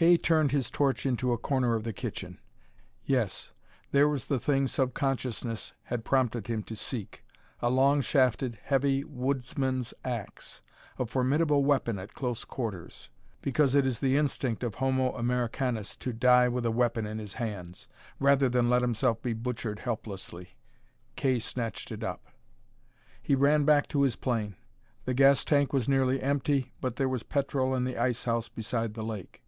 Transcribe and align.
Kay 0.00 0.16
turned 0.16 0.50
his 0.50 0.70
torch 0.70 1.04
into 1.04 1.30
a 1.30 1.36
corner 1.36 1.74
of 1.74 1.84
the 1.84 1.92
kitchen. 1.92 2.38
Yes, 3.04 3.50
there 3.92 4.08
was 4.08 4.24
the 4.24 4.40
thing 4.40 4.66
subconsciousness 4.66 5.74
had 5.82 6.06
prompted 6.06 6.46
him 6.46 6.62
to 6.62 6.74
seek. 6.74 7.22
A 7.60 7.68
long 7.68 8.00
shafted, 8.00 8.58
heavy 8.62 9.04
woodsman's 9.04 9.92
ax, 10.02 10.62
a 10.98 11.04
formidable 11.04 11.64
weapon 11.66 11.98
at 11.98 12.14
close 12.14 12.46
quarters. 12.46 13.10
Because 13.42 13.74
it 13.74 13.86
is 13.86 14.00
the 14.00 14.16
instinct 14.16 14.64
of 14.64 14.76
homo 14.76 15.12
Americanus 15.16 15.96
to 15.96 16.14
die 16.14 16.48
with 16.48 16.64
a 16.64 16.70
weapon 16.70 17.04
in 17.04 17.18
his 17.18 17.34
hands, 17.34 17.86
rather 18.18 18.48
than 18.48 18.70
let 18.70 18.80
himself 18.80 19.20
be 19.20 19.34
butchered 19.34 19.80
helplessly, 19.80 20.56
Kay 21.14 21.38
snatched 21.38 21.92
it 21.92 22.02
up. 22.02 22.24
He 23.20 23.34
ran 23.34 23.64
back 23.66 23.86
to 23.88 24.00
his 24.00 24.16
plane. 24.16 24.56
The 25.04 25.12
gas 25.12 25.44
tank 25.44 25.74
was 25.74 25.90
nearly 25.90 26.22
empty, 26.22 26.72
but 26.80 26.96
there 26.96 27.06
was 27.06 27.22
petrol 27.22 27.74
in 27.74 27.84
the 27.84 27.98
ice 27.98 28.24
house 28.24 28.48
beside 28.48 28.94
the 28.94 29.04
lake. 29.04 29.42